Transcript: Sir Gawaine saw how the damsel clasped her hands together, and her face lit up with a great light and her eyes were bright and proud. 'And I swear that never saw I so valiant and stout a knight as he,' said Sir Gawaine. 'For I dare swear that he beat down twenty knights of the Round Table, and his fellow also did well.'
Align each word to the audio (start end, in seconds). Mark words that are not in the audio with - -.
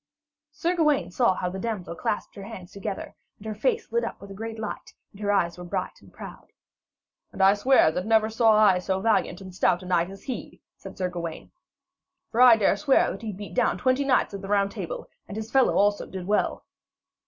Sir 0.51 0.75
Gawaine 0.75 1.11
saw 1.11 1.35
how 1.35 1.51
the 1.51 1.59
damsel 1.59 1.93
clasped 1.93 2.33
her 2.33 2.41
hands 2.45 2.71
together, 2.71 3.13
and 3.37 3.45
her 3.45 3.53
face 3.53 3.91
lit 3.91 4.03
up 4.03 4.19
with 4.19 4.31
a 4.31 4.33
great 4.33 4.57
light 4.57 4.95
and 5.11 5.21
her 5.21 5.31
eyes 5.31 5.59
were 5.59 5.63
bright 5.63 6.01
and 6.01 6.11
proud. 6.11 6.53
'And 7.31 7.39
I 7.39 7.53
swear 7.53 7.91
that 7.91 8.07
never 8.07 8.27
saw 8.27 8.55
I 8.57 8.79
so 8.79 8.99
valiant 8.99 9.41
and 9.41 9.53
stout 9.53 9.83
a 9.83 9.85
knight 9.85 10.09
as 10.09 10.23
he,' 10.23 10.63
said 10.75 10.97
Sir 10.97 11.07
Gawaine. 11.07 11.51
'For 12.31 12.41
I 12.41 12.55
dare 12.55 12.77
swear 12.77 13.11
that 13.11 13.21
he 13.21 13.31
beat 13.31 13.53
down 13.53 13.77
twenty 13.77 14.03
knights 14.03 14.33
of 14.33 14.41
the 14.41 14.47
Round 14.47 14.71
Table, 14.71 15.07
and 15.27 15.37
his 15.37 15.51
fellow 15.51 15.75
also 15.77 16.07
did 16.07 16.25
well.' 16.25 16.65